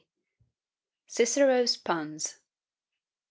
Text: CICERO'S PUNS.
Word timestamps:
CICERO'S 1.05 1.77
PUNS. 1.77 2.39